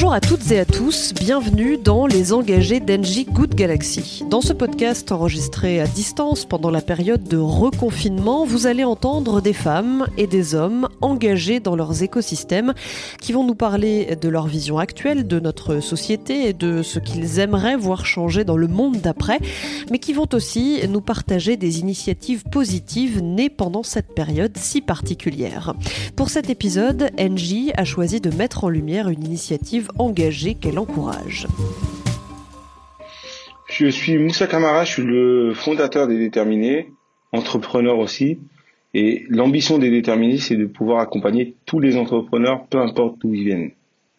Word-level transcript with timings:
Bonjour 0.00 0.12
à 0.12 0.20
toutes 0.20 0.52
et 0.52 0.60
à 0.60 0.64
tous, 0.64 1.12
bienvenue 1.12 1.76
dans 1.76 2.06
Les 2.06 2.32
Engagés 2.32 2.78
d'Engie 2.78 3.24
Good 3.24 3.56
Galaxy. 3.56 4.22
Dans 4.30 4.40
ce 4.40 4.52
podcast 4.52 5.10
enregistré 5.10 5.80
à 5.80 5.88
distance 5.88 6.44
pendant 6.44 6.70
la 6.70 6.80
période 6.80 7.24
de 7.24 7.36
reconfinement, 7.36 8.44
vous 8.44 8.68
allez 8.68 8.84
entendre 8.84 9.40
des 9.40 9.52
femmes 9.52 10.06
et 10.16 10.28
des 10.28 10.54
hommes 10.54 10.88
engagés 11.00 11.58
dans 11.58 11.74
leurs 11.74 12.04
écosystèmes 12.04 12.74
qui 13.20 13.32
vont 13.32 13.42
nous 13.42 13.56
parler 13.56 14.14
de 14.14 14.28
leur 14.28 14.46
vision 14.46 14.78
actuelle 14.78 15.26
de 15.26 15.40
notre 15.40 15.80
société 15.80 16.48
et 16.48 16.52
de 16.52 16.84
ce 16.84 17.00
qu'ils 17.00 17.40
aimeraient 17.40 17.76
voir 17.76 18.06
changer 18.06 18.44
dans 18.44 18.56
le 18.56 18.68
monde 18.68 18.98
d'après, 18.98 19.40
mais 19.90 19.98
qui 19.98 20.12
vont 20.12 20.28
aussi 20.32 20.78
nous 20.88 21.00
partager 21.00 21.56
des 21.56 21.80
initiatives 21.80 22.44
positives 22.44 23.20
nées 23.20 23.50
pendant 23.50 23.82
cette 23.82 24.14
période 24.14 24.56
si 24.58 24.80
particulière. 24.80 25.74
Pour 26.14 26.30
cet 26.30 26.50
épisode, 26.50 27.10
Engie 27.18 27.72
a 27.76 27.84
choisi 27.84 28.20
de 28.20 28.30
mettre 28.30 28.62
en 28.62 28.68
lumière 28.68 29.08
une 29.08 29.24
initiative 29.24 29.87
engagée 29.98 30.54
qu'elle 30.54 30.78
encourage. 30.78 31.46
Je 33.68 33.86
suis 33.86 34.18
Moussa 34.18 34.46
Kamara, 34.46 34.84
je 34.84 34.92
suis 34.92 35.02
le 35.02 35.52
fondateur 35.54 36.08
des 36.08 36.18
Déterminés, 36.18 36.88
entrepreneur 37.32 37.98
aussi. 37.98 38.38
Et 38.94 39.26
l'ambition 39.28 39.78
des 39.78 39.90
Déterminés, 39.90 40.38
c'est 40.38 40.56
de 40.56 40.66
pouvoir 40.66 41.00
accompagner 41.00 41.54
tous 41.66 41.78
les 41.78 41.96
entrepreneurs, 41.96 42.66
peu 42.66 42.78
importe 42.78 43.18
d'où 43.20 43.34
ils 43.34 43.44
viennent. 43.44 43.70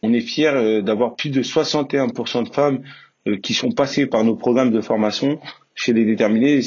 On 0.01 0.13
est 0.13 0.21
fiers 0.21 0.47
euh, 0.47 0.81
d'avoir 0.81 1.15
plus 1.15 1.29
de 1.29 1.41
61% 1.41 2.47
de 2.47 2.53
femmes 2.53 2.81
euh, 3.27 3.37
qui 3.37 3.53
sont 3.53 3.71
passées 3.71 4.05
par 4.05 4.23
nos 4.23 4.35
programmes 4.35 4.71
de 4.71 4.81
formation 4.81 5.39
chez 5.75 5.93
les 5.93 6.05
Déterminés. 6.05 6.61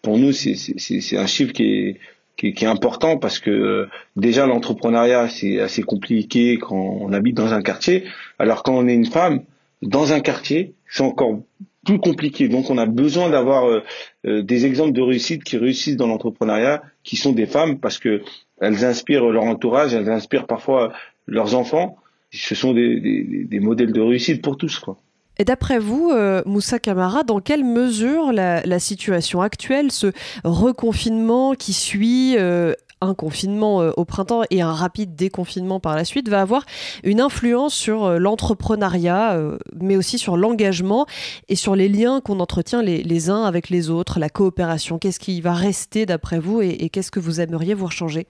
Pour 0.00 0.16
nous, 0.16 0.32
c'est 0.32 1.16
un 1.16 1.26
chiffre 1.26 1.52
qui 1.52 1.64
est 1.64 1.96
qui, 2.38 2.54
qui, 2.54 2.64
est 2.64 2.68
important 2.68 3.18
parce 3.18 3.38
que 3.38 3.50
euh, 3.50 3.88
déjà 4.16 4.46
l'entrepreneuriat 4.46 5.28
c'est 5.28 5.60
assez 5.60 5.82
compliqué 5.82 6.56
quand 6.58 6.98
on 7.00 7.12
habite 7.12 7.36
dans 7.36 7.52
un 7.52 7.60
quartier, 7.60 8.04
alors 8.38 8.62
quand 8.62 8.74
on 8.74 8.88
est 8.88 8.94
une 8.94 9.06
femme 9.06 9.42
dans 9.82 10.12
un 10.14 10.20
quartier 10.20 10.74
c'est 10.88 11.02
encore 11.02 11.40
plus 11.84 11.98
compliqué. 11.98 12.48
Donc 12.48 12.70
on 12.70 12.78
a 12.78 12.86
besoin 12.86 13.28
d'avoir 13.28 13.66
euh, 13.68 13.82
euh, 14.26 14.42
des 14.42 14.66
exemples 14.66 14.92
de 14.92 15.02
réussite 15.02 15.44
qui 15.44 15.56
réussissent 15.56 15.96
dans 15.96 16.06
l'entrepreneuriat, 16.06 16.82
qui 17.02 17.16
sont 17.16 17.32
des 17.32 17.46
femmes 17.46 17.78
parce 17.78 17.98
que 17.98 18.22
elles 18.60 18.84
inspirent 18.84 19.26
leur 19.26 19.44
entourage, 19.44 19.94
elles 19.94 20.10
inspirent 20.10 20.46
parfois 20.46 20.92
leurs 21.26 21.54
enfants. 21.54 21.96
Ce 22.30 22.54
sont 22.54 22.72
des, 22.72 23.00
des, 23.00 23.44
des 23.44 23.60
modèles 23.60 23.92
de 23.92 24.00
réussite 24.00 24.42
pour 24.42 24.56
tous 24.56 24.78
quoi. 24.78 24.98
Et 25.38 25.44
d'après 25.44 25.78
vous, 25.78 26.10
euh, 26.10 26.42
Moussa 26.46 26.80
Kamara, 26.80 27.22
dans 27.22 27.40
quelle 27.40 27.64
mesure 27.64 28.32
la, 28.32 28.78
situation 28.80 29.40
actuelle, 29.40 29.92
ce 29.92 30.12
reconfinement 30.42 31.54
qui 31.54 31.72
suit 31.72 32.36
euh, 32.36 32.74
un 33.00 33.14
confinement 33.14 33.80
euh, 33.80 33.92
au 33.96 34.04
printemps 34.04 34.42
et 34.50 34.62
un 34.62 34.72
rapide 34.72 35.14
déconfinement 35.14 35.78
par 35.78 35.94
la 35.94 36.04
suite, 36.04 36.28
va 36.28 36.40
avoir 36.40 36.64
une 37.04 37.20
influence 37.20 37.72
sur 37.72 38.18
l'entrepreneuriat, 38.18 39.40
mais 39.80 39.96
aussi 39.96 40.18
sur 40.18 40.36
l'engagement 40.36 41.06
et 41.48 41.54
sur 41.54 41.76
les 41.76 41.88
liens 41.88 42.20
qu'on 42.20 42.40
entretient 42.40 42.82
les, 42.82 43.30
uns 43.30 43.44
avec 43.44 43.70
les 43.70 43.90
autres, 43.90 44.18
la 44.18 44.30
coopération? 44.30 44.98
Qu'est-ce 44.98 45.20
qui 45.20 45.40
va 45.40 45.52
rester 45.52 46.04
d'après 46.04 46.40
vous 46.40 46.62
et, 46.62 46.88
qu'est-ce 46.88 47.12
que 47.12 47.20
vous 47.20 47.40
aimeriez 47.40 47.74
voir 47.74 47.92
changer? 47.92 48.26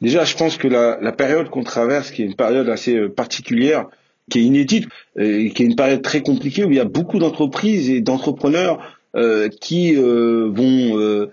Déjà, 0.00 0.24
je 0.24 0.36
pense 0.36 0.58
que 0.58 0.68
la 0.68 1.12
période 1.12 1.50
qu'on 1.50 1.64
traverse, 1.64 2.12
qui 2.12 2.22
est 2.22 2.26
une 2.26 2.36
période 2.36 2.68
assez 2.68 3.08
particulière, 3.08 3.86
qui 4.30 4.40
est 4.40 4.42
inédite, 4.42 4.88
et 5.18 5.50
qui 5.50 5.62
est 5.62 5.66
une 5.66 5.76
période 5.76 6.02
très 6.02 6.20
compliquée 6.22 6.64
où 6.64 6.70
il 6.70 6.76
y 6.76 6.80
a 6.80 6.84
beaucoup 6.84 7.18
d'entreprises 7.18 7.90
et 7.90 8.00
d'entrepreneurs 8.00 8.96
euh, 9.16 9.48
qui 9.48 9.96
euh, 9.96 10.50
vont 10.52 10.98
euh, 10.98 11.30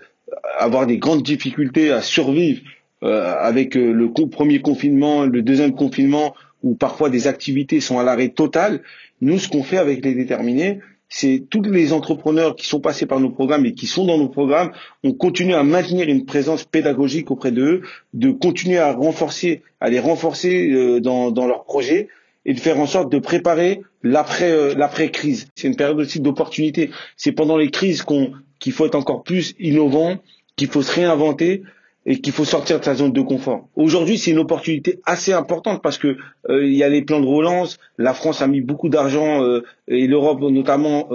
avoir 0.58 0.86
des 0.86 0.96
grandes 0.96 1.22
difficultés 1.22 1.90
à 1.90 2.00
survivre 2.00 2.62
avec 3.02 3.74
le 3.74 4.10
premier 4.30 4.62
confinement, 4.62 5.26
le 5.26 5.42
deuxième 5.42 5.74
confinement, 5.74 6.34
où 6.62 6.74
parfois 6.74 7.10
des 7.10 7.26
activités 7.26 7.80
sont 7.80 7.98
à 7.98 8.02
l'arrêt 8.02 8.30
total. 8.30 8.80
Nous, 9.20 9.38
ce 9.38 9.46
qu'on 9.46 9.62
fait 9.62 9.76
avec 9.76 10.02
les 10.02 10.14
déterminés, 10.14 10.80
c'est 11.10 11.42
tous 11.50 11.60
les 11.60 11.92
entrepreneurs 11.92 12.56
qui 12.56 12.66
sont 12.66 12.80
passés 12.80 13.04
par 13.04 13.20
nos 13.20 13.28
programmes 13.28 13.66
et 13.66 13.74
qui 13.74 13.86
sont 13.86 14.06
dans 14.06 14.16
nos 14.16 14.30
programmes, 14.30 14.72
on 15.02 15.12
continue 15.12 15.52
à 15.52 15.62
maintenir 15.64 16.08
une 16.08 16.24
présence 16.24 16.64
pédagogique 16.64 17.30
auprès 17.30 17.52
d'eux, 17.52 17.82
de 18.14 18.30
continuer 18.30 18.78
à 18.78 18.94
renforcer, 18.94 19.60
à 19.80 19.90
les 19.90 20.00
renforcer 20.00 20.98
dans, 21.02 21.30
dans 21.30 21.46
leurs 21.46 21.64
projets, 21.64 22.08
et 22.46 22.54
de 22.54 22.60
faire 22.60 22.78
en 22.78 22.86
sorte 22.86 23.10
de 23.10 23.18
préparer 23.18 23.82
l'après 24.02 24.52
euh, 24.52 24.74
l'après 24.76 25.10
crise. 25.10 25.48
C'est 25.54 25.68
une 25.68 25.76
période 25.76 25.98
aussi 25.98 26.20
d'opportunité. 26.20 26.90
C'est 27.16 27.32
pendant 27.32 27.56
les 27.56 27.70
crises 27.70 28.02
qu'on 28.02 28.32
qu'il 28.58 28.72
faut 28.72 28.86
être 28.86 28.94
encore 28.94 29.22
plus 29.22 29.54
innovant, 29.58 30.16
qu'il 30.56 30.68
faut 30.68 30.82
se 30.82 30.94
réinventer 30.94 31.62
et 32.06 32.20
qu'il 32.20 32.32
faut 32.32 32.44
sortir 32.44 32.80
de 32.80 32.84
sa 32.84 32.94
zone 32.94 33.12
de 33.12 33.20
confort. 33.22 33.68
Aujourd'hui, 33.76 34.18
c'est 34.18 34.30
une 34.30 34.38
opportunité 34.38 35.00
assez 35.06 35.32
importante 35.32 35.82
parce 35.82 35.96
que 35.96 36.16
euh, 36.50 36.66
il 36.66 36.74
y 36.74 36.82
a 36.82 36.88
les 36.88 37.02
plans 37.02 37.20
de 37.20 37.26
relance. 37.26 37.78
La 37.96 38.12
France 38.12 38.42
a 38.42 38.46
mis 38.46 38.60
beaucoup 38.60 38.90
d'argent 38.90 39.42
euh, 39.42 39.62
et 39.88 40.06
l'Europe 40.06 40.40
notamment 40.42 41.08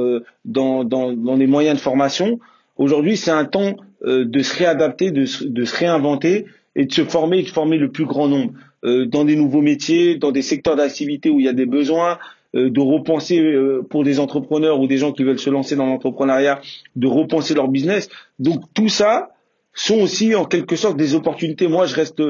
dans, 0.46 0.84
dans, 0.84 1.14
dans 1.14 1.36
les 1.36 1.48
moyens 1.48 1.78
de 1.78 1.82
formation. 1.82 2.40
Aujourd'hui, 2.78 3.18
c'est 3.18 3.32
un 3.32 3.46
temps 3.46 3.76
de 4.02 4.42
se 4.42 4.58
réadapter, 4.58 5.12
de, 5.12 5.26
de 5.46 5.66
se 5.66 5.76
réinventer 5.76 6.46
et 6.76 6.86
de 6.86 6.94
se 6.94 7.04
former 7.04 7.40
et 7.40 7.44
de 7.44 7.50
former 7.50 7.78
le 7.78 7.92
plus 7.92 8.06
grand 8.06 8.28
nombre. 8.28 8.54
Euh, 8.86 9.06
dans 9.06 9.26
des 9.26 9.36
nouveaux 9.36 9.62
métiers, 9.62 10.16
dans 10.16 10.32
des 10.32 10.42
secteurs 10.42 10.78
d'activité 10.78 11.30
où 11.30 11.40
il 11.40 11.46
y 11.46 11.50
a 11.50 11.54
des 11.54 11.66
besoins, 11.66 12.18
euh, 12.56 12.70
de 12.70 12.80
repenser 12.80 13.40
euh, 13.40 13.86
pour 13.88 14.06
des 14.06 14.20
entrepreneurs 14.20 14.80
ou 14.80 14.88
des 14.88 14.98
gens 14.98 15.12
qui 15.12 15.24
veulent 15.24 15.40
se 15.40 15.50
lancer 15.50 15.76
dans 15.76 15.86
l'entrepreneuriat, 15.86 16.62
de 16.96 17.08
repenser 17.08 17.54
leur 17.54 17.68
business. 17.68 18.10
Donc 18.40 18.64
tout 18.74 18.88
ça 18.88 19.32
sont 19.74 20.00
aussi 20.00 20.34
en 20.34 20.46
quelque 20.46 20.78
sorte 20.78 20.96
des 20.96 21.14
opportunités. 21.14 21.68
Moi, 21.68 21.86
je 21.86 21.96
reste 21.96 22.22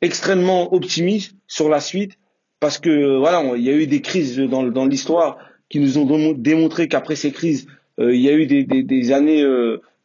extrêmement 0.00 0.72
optimiste 0.72 1.34
sur 1.46 1.68
la 1.68 1.80
suite 1.80 2.12
parce 2.60 2.78
que 2.78 3.18
voilà, 3.18 3.42
il 3.56 3.62
y 3.62 3.70
a 3.70 3.72
eu 3.72 3.86
des 3.86 4.00
crises 4.00 4.38
dans, 4.38 4.86
l'histoire 4.86 5.38
qui 5.68 5.80
nous 5.80 5.98
ont 5.98 6.32
démontré 6.32 6.88
qu'après 6.88 7.16
ces 7.16 7.32
crises, 7.32 7.66
il 7.98 8.20
y 8.20 8.28
a 8.28 8.32
eu 8.34 8.46
des 8.46 9.12
années 9.12 9.44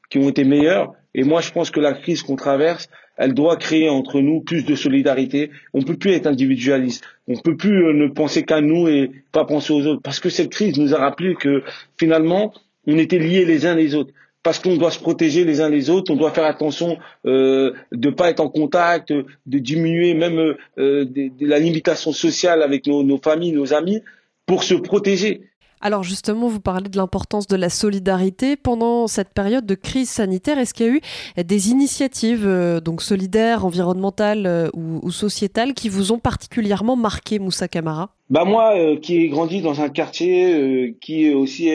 qui 0.10 0.20
ont 0.20 0.30
été 0.30 0.44
meilleures. 0.44 0.94
Et 1.18 1.24
moi, 1.24 1.40
je 1.40 1.50
pense 1.52 1.72
que 1.72 1.80
la 1.80 1.94
crise 1.94 2.24
qu'on 2.24 2.36
traverse, 2.36 2.90
elle 3.16 3.34
doit 3.34 3.56
créer 3.56 3.88
entre 3.88 4.20
nous 4.20 4.42
plus 4.42 4.66
de 4.66 4.76
solidarité. 4.76 5.50
On 5.74 5.82
peut 5.82 5.96
plus 5.96 6.12
être 6.12 6.28
individualiste. 6.28 7.06
On 7.30 7.38
peut 7.38 7.56
plus 7.56 7.86
euh, 7.86 7.94
ne 7.94 8.08
penser 8.08 8.44
qu'à 8.44 8.60
nous 8.60 8.90
et 8.90 9.12
pas 9.32 9.46
penser 9.46 9.72
aux 9.72 9.88
autres. 9.88 10.02
Parce 10.02 10.20
que 10.20 10.30
cette 10.30 10.50
crise 10.50 10.78
nous 10.78 10.94
a 10.94 10.98
rappelé 10.98 11.36
que 11.36 11.64
finalement, 11.98 12.54
on 12.86 12.98
était 12.98 13.18
liés 13.18 13.46
les 13.46 13.66
uns 13.66 13.76
les 13.76 13.96
autres. 13.96 14.12
Parce 14.44 14.60
qu'on 14.60 14.76
doit 14.76 14.92
se 14.92 15.00
protéger 15.00 15.46
les 15.46 15.62
uns 15.62 15.70
les 15.70 15.90
autres, 15.90 16.12
on 16.12 16.18
doit 16.18 16.32
faire 16.32 16.46
attention 16.46 16.98
euh, 17.26 17.72
de 17.94 18.10
pas 18.10 18.30
être 18.30 18.42
en 18.42 18.50
contact, 18.50 19.12
de 19.12 19.58
diminuer 19.58 20.14
même 20.14 20.54
euh, 20.78 21.06
la 21.40 21.60
limitation 21.60 22.12
sociale 22.12 22.62
avec 22.62 22.86
nos 22.88 23.18
familles, 23.18 23.54
nos 23.54 23.74
amis, 23.74 24.02
pour 24.46 24.64
se 24.64 24.76
protéger. 24.76 25.42
Alors 25.82 26.04
justement, 26.04 26.48
vous 26.48 26.60
parlez 26.60 26.90
de 26.90 26.98
l'importance 26.98 27.48
de 27.48 27.56
la 27.56 27.70
solidarité 27.70 28.56
pendant 28.56 29.08
cette 29.08 29.30
période 29.30 29.66
de 29.66 29.76
crise 29.76 30.10
sanitaire. 30.10 30.58
Est-ce 30.58 30.74
qu'il 30.74 30.86
y 30.86 30.90
a 30.90 30.94
eu 30.94 31.02
des 31.44 31.70
initiatives 31.70 32.48
euh, 32.48 32.80
donc 32.80 33.02
solidaires, 33.02 33.66
environnementales 33.66 34.46
euh, 34.48 34.70
ou, 34.74 35.12
sociétales 35.12 35.74
qui 35.74 35.90
vous 35.90 36.12
ont 36.12 36.20
particulièrement 36.20 36.96
marqué, 36.96 37.40
Moussa 37.40 37.68
Kamara? 37.68 38.10
Bah 38.30 38.46
moi, 38.46 38.76
euh, 38.78 38.98
qui 38.98 39.18
ai 39.18 39.28
grandi 39.28 39.62
dans 39.62 39.82
un 39.82 39.90
quartier, 39.90 40.96
qui 41.02 41.26
est 41.26 41.34
aussi 41.34 41.70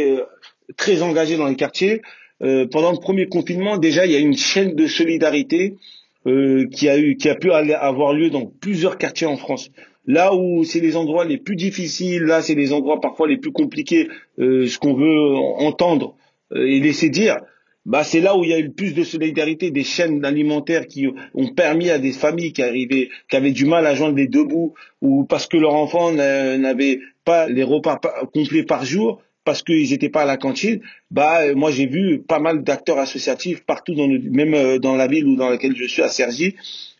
très 0.76 1.02
engagé 1.02 1.36
dans 1.36 1.46
les 1.46 1.56
quartiers, 1.56 2.02
pendant 2.40 2.92
le 2.92 2.98
premier 2.98 3.26
confinement, 3.26 3.76
déjà 3.76 4.06
il 4.06 4.12
y 4.12 4.16
a 4.16 4.18
une 4.18 4.36
chaîne 4.36 4.74
de 4.74 4.86
solidarité 4.86 5.76
qui 6.24 6.88
a 6.88 6.98
eu, 6.98 7.16
qui 7.16 7.28
a 7.28 7.34
pu 7.34 7.52
avoir 7.52 8.12
lieu 8.14 8.30
dans 8.30 8.46
plusieurs 8.46 8.98
quartiers 8.98 9.26
en 9.26 9.36
France. 9.36 9.70
Là 10.10 10.34
où 10.34 10.64
c'est 10.64 10.80
les 10.80 10.96
endroits 10.96 11.24
les 11.24 11.38
plus 11.38 11.54
difficiles, 11.54 12.24
là 12.24 12.42
c'est 12.42 12.56
les 12.56 12.72
endroits 12.72 13.00
parfois 13.00 13.28
les 13.28 13.36
plus 13.36 13.52
compliqués, 13.52 14.08
euh, 14.40 14.66
ce 14.66 14.76
qu'on 14.76 14.94
veut 14.94 15.36
entendre 15.36 16.16
euh, 16.52 16.66
et 16.66 16.80
laisser 16.80 17.10
dire, 17.10 17.36
bah 17.86 18.02
c'est 18.02 18.20
là 18.20 18.36
où 18.36 18.42
il 18.42 18.50
y 18.50 18.52
a 18.52 18.58
eu 18.58 18.64
le 18.64 18.72
plus 18.72 18.92
de 18.92 19.04
solidarité, 19.04 19.70
des 19.70 19.84
chaînes 19.84 20.24
alimentaires 20.24 20.88
qui 20.88 21.06
ont 21.06 21.54
permis 21.54 21.90
à 21.90 22.00
des 22.00 22.10
familles 22.10 22.52
qui 22.52 22.64
arrivaient, 22.64 23.08
qui 23.28 23.36
avaient 23.36 23.52
du 23.52 23.66
mal 23.66 23.86
à 23.86 23.94
joindre 23.94 24.16
les 24.16 24.26
deux 24.26 24.42
bouts, 24.44 24.74
ou 25.00 25.22
parce 25.22 25.46
que 25.46 25.56
leurs 25.56 25.74
enfants 25.74 26.10
n'avaient 26.10 26.98
pas 27.24 27.48
les 27.48 27.62
repas 27.62 28.00
complets 28.34 28.64
par 28.64 28.84
jour, 28.84 29.22
parce 29.44 29.62
qu'ils 29.62 29.90
n'étaient 29.90 30.08
pas 30.08 30.22
à 30.22 30.26
la 30.26 30.36
cantine, 30.36 30.80
bah 31.10 31.42
euh, 31.42 31.54
moi 31.54 31.70
j'ai 31.70 31.86
vu 31.86 32.20
pas 32.20 32.38
mal 32.38 32.62
d'acteurs 32.62 32.98
associatifs 32.98 33.64
partout, 33.64 33.94
dans 33.94 34.06
le, 34.06 34.18
même 34.18 34.78
dans 34.78 34.96
la 34.96 35.06
ville 35.06 35.26
ou 35.26 35.36
dans 35.36 35.48
laquelle 35.48 35.76
je 35.76 35.84
suis 35.84 36.02
à 36.02 36.08
Cergy, 36.08 36.56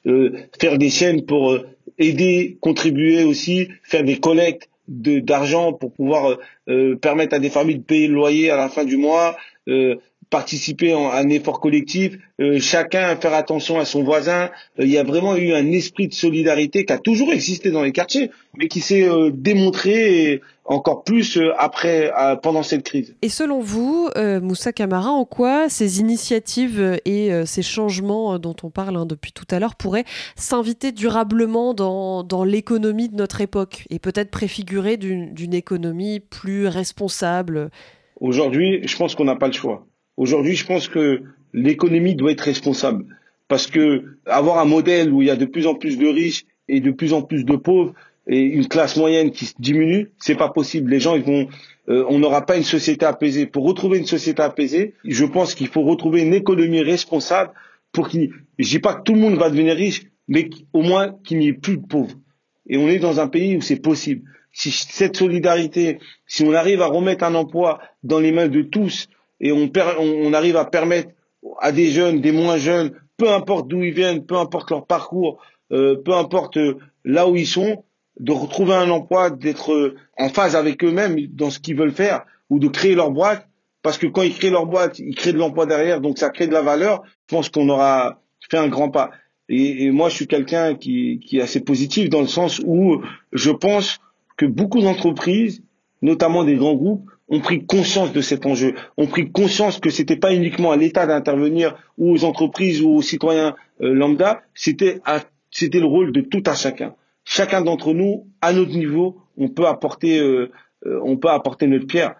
euh, 0.06 0.32
faire 0.60 0.78
des 0.78 0.90
chaînes 0.90 1.24
pour 1.26 1.58
aider, 1.98 2.56
contribuer 2.60 3.24
aussi, 3.24 3.68
faire 3.82 4.04
des 4.04 4.18
collectes 4.18 4.68
d'argent 4.88 5.72
pour 5.72 5.92
pouvoir 5.92 6.38
euh, 6.68 6.96
permettre 6.96 7.34
à 7.36 7.38
des 7.38 7.50
familles 7.50 7.78
de 7.78 7.84
payer 7.84 8.08
le 8.08 8.14
loyer 8.14 8.50
à 8.50 8.56
la 8.56 8.68
fin 8.68 8.84
du 8.84 8.96
mois, 8.96 9.36
euh, 9.68 9.96
participer 10.30 10.92
à 10.92 11.16
un 11.16 11.28
effort 11.28 11.60
collectif, 11.60 12.16
euh, 12.40 12.58
chacun 12.60 13.16
faire 13.16 13.34
attention 13.34 13.78
à 13.80 13.84
son 13.84 14.04
voisin. 14.04 14.50
Euh, 14.78 14.84
il 14.84 14.90
y 14.90 14.96
a 14.96 15.02
vraiment 15.02 15.36
eu 15.36 15.52
un 15.52 15.72
esprit 15.72 16.06
de 16.06 16.14
solidarité 16.14 16.84
qui 16.84 16.92
a 16.92 16.98
toujours 16.98 17.32
existé 17.32 17.72
dans 17.72 17.82
les 17.82 17.90
quartiers, 17.90 18.30
mais 18.56 18.68
qui 18.68 18.80
s'est 18.80 19.08
euh, 19.08 19.30
démontré 19.34 20.40
encore 20.64 21.02
plus 21.02 21.36
après, 21.58 22.12
pendant 22.44 22.62
cette 22.62 22.84
crise. 22.84 23.16
Et 23.22 23.28
selon 23.28 23.58
vous, 23.58 24.08
Moussa 24.40 24.72
Camara, 24.72 25.10
en 25.10 25.24
quoi 25.24 25.68
ces 25.68 25.98
initiatives 25.98 27.00
et 27.04 27.32
ces 27.44 27.62
changements 27.62 28.38
dont 28.38 28.54
on 28.62 28.70
parle 28.70 28.96
hein, 28.96 29.04
depuis 29.04 29.32
tout 29.32 29.46
à 29.50 29.58
l'heure 29.58 29.74
pourraient 29.74 30.04
s'inviter 30.36 30.92
durablement 30.92 31.74
dans, 31.74 32.22
dans 32.22 32.44
l'économie 32.44 33.08
de 33.08 33.16
notre 33.16 33.40
époque 33.40 33.84
et 33.90 33.98
peut-être 33.98 34.30
préfigurer 34.30 34.96
d'une 34.96 35.54
économie 35.54 36.20
plus 36.20 36.68
responsable? 36.68 37.72
Aujourd'hui, 38.20 38.86
je 38.86 38.96
pense 38.96 39.16
qu'on 39.16 39.24
n'a 39.24 39.34
pas 39.34 39.48
le 39.48 39.54
choix. 39.54 39.88
Aujourd'hui, 40.20 40.54
je 40.54 40.66
pense 40.66 40.86
que 40.86 41.22
l'économie 41.54 42.14
doit 42.14 42.32
être 42.32 42.42
responsable. 42.42 43.06
Parce 43.48 43.66
que 43.66 44.04
avoir 44.26 44.58
un 44.58 44.66
modèle 44.66 45.10
où 45.14 45.22
il 45.22 45.28
y 45.28 45.30
a 45.30 45.36
de 45.36 45.46
plus 45.46 45.66
en 45.66 45.74
plus 45.74 45.96
de 45.96 46.06
riches 46.06 46.44
et 46.68 46.80
de 46.80 46.90
plus 46.90 47.14
en 47.14 47.22
plus 47.22 47.46
de 47.46 47.56
pauvres 47.56 47.94
et 48.26 48.38
une 48.38 48.68
classe 48.68 48.98
moyenne 48.98 49.30
qui 49.30 49.50
diminue, 49.58 50.10
c'est 50.18 50.34
pas 50.34 50.50
possible. 50.50 50.90
Les 50.90 51.00
gens, 51.00 51.16
ils 51.16 51.22
vont, 51.22 51.48
euh, 51.88 52.04
on 52.10 52.18
n'aura 52.18 52.44
pas 52.44 52.58
une 52.58 52.64
société 52.64 53.06
apaisée. 53.06 53.46
Pour 53.46 53.64
retrouver 53.64 53.96
une 53.96 54.04
société 54.04 54.42
apaisée, 54.42 54.92
je 55.06 55.24
pense 55.24 55.54
qu'il 55.54 55.68
faut 55.68 55.84
retrouver 55.84 56.20
une 56.20 56.34
économie 56.34 56.82
responsable 56.82 57.52
pour 57.90 58.10
qu'il, 58.10 58.30
je 58.58 58.68
dis 58.68 58.78
pas 58.78 58.96
que 58.96 59.04
tout 59.04 59.14
le 59.14 59.20
monde 59.20 59.38
va 59.38 59.48
devenir 59.48 59.74
riche, 59.74 60.02
mais 60.28 60.50
au 60.74 60.82
moins 60.82 61.16
qu'il 61.24 61.38
n'y 61.38 61.48
ait 61.48 61.54
plus 61.54 61.78
de 61.78 61.86
pauvres. 61.86 62.20
Et 62.66 62.76
on 62.76 62.88
est 62.88 62.98
dans 62.98 63.20
un 63.20 63.28
pays 63.28 63.56
où 63.56 63.62
c'est 63.62 63.80
possible. 63.80 64.28
Si 64.52 64.70
cette 64.70 65.16
solidarité, 65.16 65.98
si 66.26 66.42
on 66.42 66.52
arrive 66.52 66.82
à 66.82 66.88
remettre 66.88 67.24
un 67.24 67.34
emploi 67.34 67.80
dans 68.02 68.20
les 68.20 68.32
mains 68.32 68.48
de 68.48 68.60
tous, 68.60 69.08
et 69.40 69.52
on, 69.52 69.70
on 69.98 70.32
arrive 70.32 70.56
à 70.56 70.64
permettre 70.64 71.10
à 71.60 71.72
des 71.72 71.90
jeunes, 71.90 72.20
des 72.20 72.32
moins 72.32 72.58
jeunes, 72.58 72.92
peu 73.16 73.30
importe 73.30 73.68
d'où 73.68 73.82
ils 73.82 73.94
viennent, 73.94 74.24
peu 74.24 74.36
importe 74.36 74.70
leur 74.70 74.86
parcours, 74.86 75.42
euh, 75.72 75.96
peu 75.96 76.14
importe 76.14 76.56
euh, 76.56 76.78
là 77.04 77.28
où 77.28 77.36
ils 77.36 77.46
sont, 77.46 77.84
de 78.18 78.32
retrouver 78.32 78.74
un 78.74 78.90
emploi, 78.90 79.30
d'être 79.30 79.72
euh, 79.72 79.96
en 80.18 80.28
phase 80.28 80.56
avec 80.56 80.84
eux-mêmes 80.84 81.16
dans 81.32 81.50
ce 81.50 81.58
qu'ils 81.58 81.76
veulent 81.76 81.92
faire, 81.92 82.24
ou 82.50 82.58
de 82.58 82.68
créer 82.68 82.94
leur 82.94 83.10
boîte, 83.10 83.48
parce 83.82 83.96
que 83.96 84.06
quand 84.06 84.22
ils 84.22 84.34
créent 84.34 84.50
leur 84.50 84.66
boîte, 84.66 84.98
ils 84.98 85.14
créent 85.14 85.32
de 85.32 85.38
l'emploi 85.38 85.66
derrière, 85.66 86.00
donc 86.00 86.18
ça 86.18 86.30
crée 86.30 86.46
de 86.46 86.52
la 86.52 86.62
valeur. 86.62 87.02
Je 87.28 87.36
pense 87.36 87.48
qu'on 87.48 87.68
aura 87.68 88.20
fait 88.50 88.58
un 88.58 88.68
grand 88.68 88.90
pas. 88.90 89.10
Et, 89.48 89.84
et 89.84 89.90
moi, 89.90 90.08
je 90.08 90.16
suis 90.16 90.26
quelqu'un 90.26 90.74
qui, 90.74 91.20
qui 91.24 91.38
est 91.38 91.42
assez 91.42 91.60
positif 91.60 92.10
dans 92.10 92.20
le 92.20 92.26
sens 92.26 92.60
où 92.64 93.00
je 93.32 93.50
pense 93.50 94.00
que 94.36 94.46
beaucoup 94.46 94.80
d'entreprises, 94.80 95.62
notamment 96.02 96.44
des 96.44 96.56
grands 96.56 96.74
groupes, 96.74 97.08
ont 97.30 97.40
pris 97.40 97.64
conscience 97.64 98.12
de 98.12 98.20
cet 98.20 98.44
enjeu, 98.44 98.74
ont 98.96 99.06
pris 99.06 99.30
conscience 99.30 99.78
que 99.78 99.88
c'était 99.88 100.16
pas 100.16 100.34
uniquement 100.34 100.72
à 100.72 100.76
l'État 100.76 101.06
d'intervenir 101.06 101.76
ou 101.96 102.12
aux 102.12 102.24
entreprises 102.24 102.82
ou 102.82 102.90
aux 102.90 103.02
citoyens 103.02 103.54
euh, 103.80 103.94
lambda, 103.94 104.42
c'était 104.52 105.00
c'était 105.52 105.78
le 105.80 105.86
rôle 105.86 106.12
de 106.12 106.20
tout 106.20 106.42
à 106.46 106.54
chacun. 106.54 106.94
Chacun 107.24 107.62
d'entre 107.62 107.92
nous, 107.92 108.26
à 108.40 108.52
notre 108.52 108.76
niveau, 108.76 109.18
on 109.36 109.48
peut 109.48 109.66
apporter, 109.66 110.18
euh, 110.18 110.50
euh, 110.86 111.00
on 111.04 111.16
peut 111.16 111.28
apporter 111.28 111.66
notre 111.66 111.86
pierre. 111.86 112.16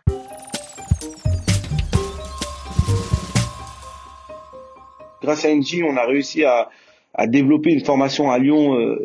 Grâce 5.23 5.45
à 5.45 5.55
NG, 5.55 5.85
on 5.85 5.97
a 5.97 6.07
réussi 6.07 6.45
à, 6.45 6.71
à 7.15 7.27
développer 7.27 7.73
une 7.73 7.85
formation 7.85 8.31
à 8.31 8.39
Lyon 8.39 8.97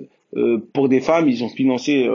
pour 0.73 0.87
des 0.87 1.01
femmes. 1.01 1.27
Ils 1.27 1.43
ont 1.43 1.49
financé 1.49 2.07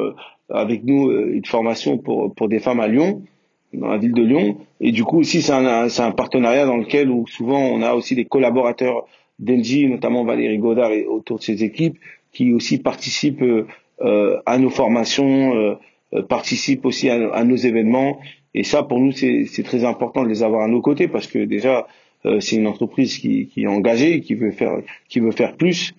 avec 0.49 0.85
nous 0.85 1.11
une 1.11 1.45
formation 1.45 1.99
pour, 1.99 2.35
pour 2.35 2.49
des 2.49 2.61
femmes 2.61 2.81
à 2.81 2.89
Lyon 2.89 3.23
dans 3.72 3.88
la 3.88 3.99
ville 3.99 4.12
de 4.12 4.22
Lyon. 4.22 4.58
Et 4.81 4.93
du 4.93 5.05
coup, 5.05 5.19
aussi, 5.19 5.43
c'est 5.43 5.52
un, 5.52 5.88
un 5.88 6.11
partenariat 6.12 6.67
dans 6.67 6.76
lequel 6.76 7.11
où 7.11 7.26
souvent 7.26 7.61
on 7.61 7.82
a 7.82 7.94
aussi 7.94 8.14
des 8.14 8.25
collaborateurs 8.25 9.06
d'Engie, 9.38 9.87
notamment 9.88 10.25
Valérie 10.25 10.58
Godard 10.58 10.93
et 10.93 11.06
autour 11.06 11.38
de 11.38 11.43
ses 11.43 11.64
équipes, 11.64 11.99
qui 12.32 12.52
aussi 12.52 12.78
participent 12.78 13.43
euh, 13.43 14.40
à 14.46 14.58
nos 14.58 14.70
formations, 14.70 15.55
euh, 15.55 15.75
euh, 16.12 16.22
participent 16.22 16.87
aussi 16.87 17.08
à, 17.08 17.44
nos 17.44 17.56
événements. 17.56 18.19
Et 18.55 18.64
ça, 18.64 18.82
pour 18.82 18.99
nous, 18.99 19.12
c'est, 19.12 19.44
c'est 19.46 19.62
très 19.62 19.84
important 19.84 20.25
de 20.25 20.28
les 20.28 20.43
avoir 20.43 20.62
à 20.62 20.69
nos 20.69 20.81
côtés 20.81 21.06
parce 21.06 21.26
que 21.26 21.38
déjà, 21.38 21.87
euh, 22.26 22.40
c'est 22.40 22.56
une 22.56 22.67
entreprise 22.67 23.19
qui, 23.19 23.46
qui 23.46 23.62
est 23.62 23.69
engagée, 23.69 24.20
qui 24.20 24.34
veut 24.34 24.50
faire, 24.50 24.78
qui 25.08 25.20
veut 25.20 25.31
faire 25.31 25.56
plus, 25.56 25.94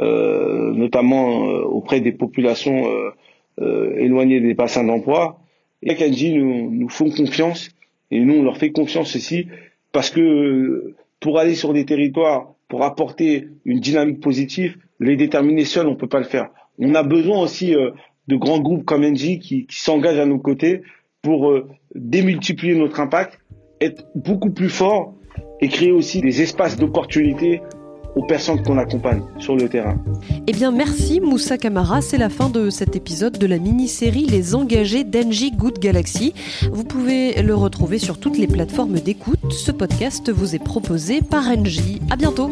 euh, 0.00 0.72
notamment 0.72 1.44
auprès 1.44 2.00
des 2.00 2.12
populations 2.12 2.84
éloignées 3.58 4.40
des 4.40 4.54
bassins 4.54 4.84
d'emploi. 4.84 5.38
Et 5.84 5.94
Kanji 5.94 6.34
nous, 6.34 6.70
nous 6.70 6.88
font 6.88 7.10
confiance 7.10 7.70
et 8.10 8.20
nous 8.20 8.34
on 8.34 8.42
leur 8.42 8.56
fait 8.56 8.72
confiance 8.72 9.14
aussi 9.14 9.46
parce 9.92 10.10
que 10.10 10.94
pour 11.20 11.38
aller 11.38 11.54
sur 11.54 11.72
des 11.72 11.84
territoires, 11.84 12.54
pour 12.68 12.82
apporter 12.82 13.48
une 13.64 13.80
dynamique 13.80 14.20
positive, 14.20 14.76
les 15.00 15.16
déterminer 15.16 15.64
seuls, 15.64 15.86
on 15.86 15.96
peut 15.96 16.08
pas 16.08 16.18
le 16.18 16.24
faire. 16.24 16.50
On 16.78 16.94
a 16.94 17.02
besoin 17.02 17.40
aussi 17.40 17.74
euh, 17.74 17.90
de 18.28 18.36
grands 18.36 18.60
groupes 18.60 18.84
comme 18.84 19.04
Engie 19.04 19.38
qui, 19.38 19.66
s'engagent 19.70 20.18
à 20.18 20.26
nos 20.26 20.38
côtés 20.38 20.82
pour 21.22 21.50
euh, 21.50 21.68
démultiplier 21.94 22.74
notre 22.74 23.00
impact, 23.00 23.38
être 23.80 24.06
beaucoup 24.14 24.50
plus 24.50 24.68
fort 24.68 25.14
et 25.60 25.68
créer 25.68 25.92
aussi 25.92 26.20
des 26.20 26.42
espaces 26.42 26.76
d'opportunité 26.76 27.60
aux 28.16 28.22
personnes 28.22 28.62
qu'on 28.62 28.78
accompagne 28.78 29.22
sur 29.38 29.56
le 29.56 29.68
terrain. 29.68 29.96
Eh 30.46 30.52
bien, 30.52 30.70
merci 30.70 31.20
Moussa 31.20 31.58
Kamara. 31.58 32.00
C'est 32.00 32.18
la 32.18 32.28
fin 32.28 32.48
de 32.48 32.70
cet 32.70 32.96
épisode 32.96 33.38
de 33.38 33.46
la 33.46 33.58
mini-série 33.58 34.26
Les 34.26 34.54
engagés 34.54 35.04
d'Engie 35.04 35.52
Good 35.52 35.78
Galaxy. 35.78 36.34
Vous 36.72 36.84
pouvez 36.84 37.42
le 37.42 37.54
retrouver 37.54 37.98
sur 37.98 38.18
toutes 38.18 38.38
les 38.38 38.46
plateformes 38.46 39.00
d'écoute. 39.00 39.52
Ce 39.52 39.72
podcast 39.72 40.30
vous 40.30 40.54
est 40.54 40.62
proposé 40.62 41.20
par 41.22 41.48
Engie. 41.48 42.00
À 42.10 42.16
bientôt. 42.16 42.50